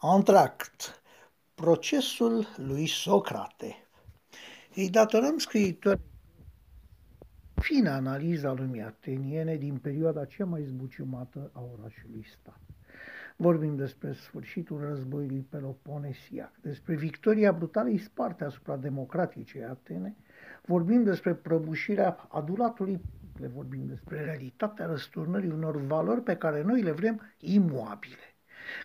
Antract. 0.00 1.02
Procesul 1.54 2.46
lui 2.56 2.86
Socrate. 2.86 3.74
Îi 4.74 4.90
datorăm 4.90 5.38
scriitor 5.38 6.00
fină 7.54 7.90
analiza 7.90 8.52
lumii 8.52 8.82
ateniene 8.82 9.56
din 9.56 9.76
perioada 9.76 10.24
cea 10.24 10.44
mai 10.44 10.62
zbuciumată 10.62 11.50
a 11.52 11.60
orașului 11.78 12.26
stat. 12.40 12.60
Vorbim 13.36 13.76
despre 13.76 14.12
sfârșitul 14.12 14.80
războiului 14.80 15.46
peloponesiac, 15.50 16.52
despre 16.60 16.94
victoria 16.94 17.52
brutalei 17.52 17.98
Sparte 17.98 18.44
asupra 18.44 18.76
democraticei 18.76 19.64
Atene, 19.64 20.16
vorbim 20.64 21.02
despre 21.02 21.34
prăbușirea 21.34 22.28
adulatului 22.28 23.00
le 23.38 23.46
vorbim 23.46 23.86
despre 23.86 24.24
realitatea 24.24 24.86
răsturnării 24.86 25.50
unor 25.50 25.76
valori 25.76 26.22
pe 26.22 26.36
care 26.36 26.62
noi 26.62 26.82
le 26.82 26.92
vrem 26.92 27.20
imuabile. 27.38 28.27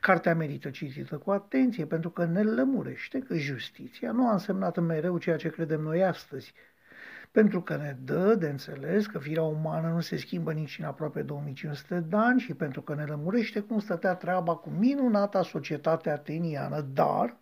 Cartea 0.00 0.34
merită 0.34 0.70
citită 0.70 1.16
cu 1.18 1.30
atenție 1.30 1.86
pentru 1.86 2.10
că 2.10 2.24
ne 2.24 2.42
lămurește 2.42 3.18
că 3.18 3.34
justiția 3.34 4.12
nu 4.12 4.28
a 4.28 4.32
însemnat 4.32 4.78
mereu 4.78 5.18
ceea 5.18 5.36
ce 5.36 5.48
credem 5.48 5.80
noi 5.80 6.04
astăzi, 6.04 6.54
pentru 7.30 7.62
că 7.62 7.76
ne 7.76 7.96
dă 8.04 8.34
de 8.34 8.48
înțeles 8.48 9.06
că 9.06 9.18
firea 9.18 9.42
umană 9.42 9.88
nu 9.88 10.00
se 10.00 10.16
schimbă 10.16 10.52
nici 10.52 10.78
în 10.78 10.84
aproape 10.84 11.22
2500 11.22 12.00
de 12.08 12.16
ani 12.16 12.40
și 12.40 12.54
pentru 12.54 12.82
că 12.82 12.94
ne 12.94 13.04
lămurește 13.04 13.60
cum 13.60 13.78
stătea 13.78 14.14
treaba 14.14 14.54
cu 14.54 14.70
minunata 14.70 15.42
societate 15.42 16.10
ateniană, 16.10 16.80
dar, 16.80 17.36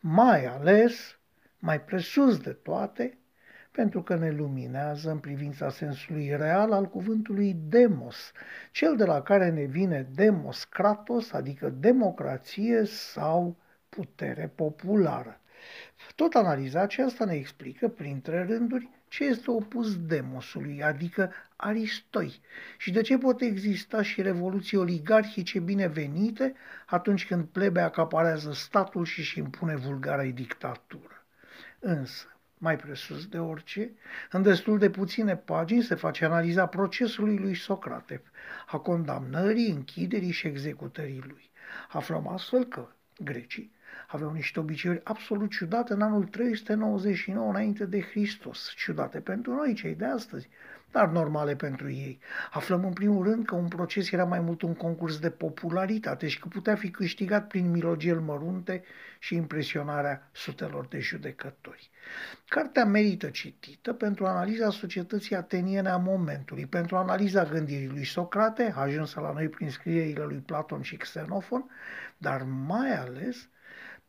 mai 0.00 0.46
ales, 0.46 1.18
mai 1.58 1.80
presus 1.80 2.38
de 2.38 2.52
toate, 2.52 3.18
pentru 3.72 4.02
că 4.02 4.14
ne 4.14 4.30
luminează 4.30 5.10
în 5.10 5.18
privința 5.18 5.70
sensului 5.70 6.36
real 6.36 6.72
al 6.72 6.84
cuvântului 6.84 7.56
demos, 7.68 8.32
cel 8.72 8.96
de 8.96 9.04
la 9.04 9.22
care 9.22 9.50
ne 9.50 9.64
vine 9.64 10.08
demos 10.14 10.64
kratos, 10.64 11.32
adică 11.32 11.68
democrație 11.68 12.84
sau 12.84 13.56
putere 13.88 14.52
populară. 14.54 15.40
Tot 16.14 16.34
analiza 16.34 16.80
aceasta 16.80 17.24
ne 17.24 17.34
explică, 17.34 17.88
printre 17.88 18.44
rânduri, 18.44 18.88
ce 19.08 19.24
este 19.24 19.50
opus 19.50 20.06
demosului, 20.06 20.82
adică 20.82 21.32
Aristoi, 21.56 22.40
și 22.78 22.90
de 22.90 23.00
ce 23.00 23.18
pot 23.18 23.40
exista 23.40 24.02
și 24.02 24.22
revoluții 24.22 24.76
oligarhice 24.76 25.58
binevenite 25.60 26.54
atunci 26.86 27.26
când 27.26 27.44
plebea 27.44 27.84
acaparează 27.84 28.52
statul 28.52 29.04
și 29.04 29.18
își 29.18 29.38
impune 29.38 29.76
vulgara 29.76 30.24
dictatură. 30.24 31.24
Însă, 31.78 32.31
mai 32.62 32.76
presus 32.76 33.26
de 33.26 33.38
orice, 33.38 33.90
în 34.30 34.42
destul 34.42 34.78
de 34.78 34.90
puține 34.90 35.36
pagini 35.36 35.82
se 35.82 35.94
face 35.94 36.24
analiza 36.24 36.66
procesului 36.66 37.38
lui 37.38 37.54
Socrate, 37.54 38.22
a 38.66 38.78
condamnării, 38.78 39.70
închiderii 39.70 40.30
și 40.30 40.46
executării 40.46 41.22
lui. 41.26 41.50
Aflăm 41.88 42.28
astfel 42.28 42.64
că 42.64 42.88
grecii 43.18 43.72
aveau 44.06 44.32
niște 44.32 44.60
obiceiuri 44.60 45.00
absolut 45.04 45.50
ciudate 45.50 45.92
în 45.92 46.02
anul 46.02 46.24
399 46.24 47.48
înainte 47.48 47.84
de 47.84 48.00
Hristos, 48.00 48.72
ciudate 48.76 49.20
pentru 49.20 49.54
noi, 49.54 49.74
cei 49.74 49.94
de 49.94 50.04
astăzi, 50.04 50.48
dar 50.92 51.08
normale 51.08 51.56
pentru 51.56 51.90
ei. 51.90 52.18
Aflăm 52.50 52.84
în 52.84 52.92
primul 52.92 53.24
rând 53.24 53.44
că 53.44 53.54
un 53.54 53.68
proces 53.68 54.10
era 54.10 54.24
mai 54.24 54.40
mult 54.40 54.62
un 54.62 54.74
concurs 54.74 55.18
de 55.18 55.30
popularitate 55.30 56.28
și 56.28 56.40
că 56.40 56.48
putea 56.48 56.74
fi 56.74 56.90
câștigat 56.90 57.46
prin 57.46 57.70
milogel 57.70 58.20
mărunte 58.20 58.82
și 59.18 59.34
impresionarea 59.34 60.28
sutelor 60.32 60.86
de 60.86 60.98
judecători. 60.98 61.90
Cartea 62.48 62.84
merită 62.84 63.28
citită 63.28 63.92
pentru 63.92 64.26
analiza 64.26 64.70
societății 64.70 65.36
ateniene 65.36 65.88
a 65.88 65.96
momentului, 65.96 66.66
pentru 66.66 66.96
analiza 66.96 67.44
gândirii 67.44 67.88
lui 67.88 68.04
Socrate, 68.04 68.74
ajunsă 68.76 69.20
la 69.20 69.32
noi 69.32 69.48
prin 69.48 69.70
scrierile 69.70 70.24
lui 70.24 70.42
Platon 70.46 70.82
și 70.82 70.96
Xenofon, 70.96 71.70
dar 72.18 72.42
mai 72.66 72.96
ales 72.96 73.48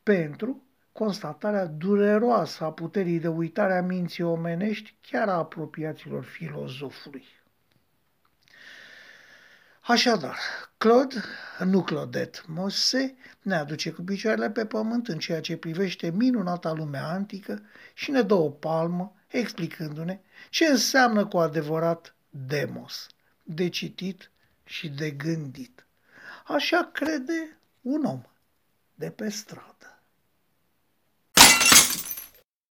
pentru 0.04 0.64
constatarea 0.92 1.66
dureroasă 1.66 2.64
a 2.64 2.72
puterii 2.72 3.20
de 3.20 3.28
uitare 3.28 3.78
a 3.78 3.82
minții 3.82 4.24
omenești 4.24 4.96
chiar 5.02 5.30
a 5.30 5.34
apropiaților 5.34 6.24
filozofului. 6.24 7.26
Așadar, 9.82 10.38
Claude, 10.78 11.24
nu 11.64 11.84
Claudette 11.84 12.40
Mosse, 12.48 13.16
ne 13.42 13.56
aduce 13.56 13.92
cu 13.92 14.02
picioarele 14.02 14.52
pe 14.52 14.66
pământ 14.66 15.08
în 15.08 15.20
ceea 15.20 15.42
ce 15.42 15.58
privește 15.58 16.10
minunata 16.10 16.72
lumea 16.72 17.08
antică 17.08 17.62
și 17.94 18.12
ne 18.12 18.22
dă 18.22 18.34
o 18.34 18.50
palmă 18.50 19.16
explicându-ne 19.28 20.20
ce 20.50 20.66
înseamnă 20.66 21.26
cu 21.26 21.38
adevărat 21.38 22.16
demos, 22.30 23.08
de 23.44 23.70
citit 23.70 24.32
și 24.64 24.90
de 24.90 25.12
gândit. 25.12 25.86
Așa 26.46 26.90
crede 26.94 27.58
un 27.82 28.04
om 28.04 28.24
de 28.96 29.12
pe 29.12 29.30
stradă. 29.30 30.03